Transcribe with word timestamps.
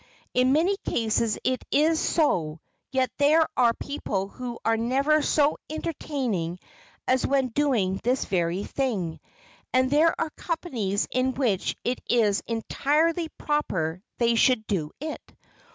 In 0.33 0.51
many 0.51 0.77
cases 0.77 1.37
it 1.43 1.63
is 1.69 1.99
so, 1.99 2.59
yet 2.89 3.11
there 3.19 3.47
are 3.55 3.75
people 3.75 4.29
who 4.29 4.57
are 4.65 4.75
never 4.75 5.21
so 5.21 5.59
entertaining 5.69 6.57
as 7.07 7.27
when 7.27 7.49
doing 7.49 7.99
this 8.01 8.25
very 8.25 8.63
thing, 8.63 9.19
and 9.71 9.91
there 9.91 10.19
are 10.19 10.31
companies 10.31 11.07
in 11.11 11.35
which 11.35 11.75
it 11.83 12.01
is 12.09 12.41
entirely 12.47 13.29
proper 13.37 14.01
they 14.17 14.33
should 14.33 14.65
do 14.65 14.89
it. 14.99 15.21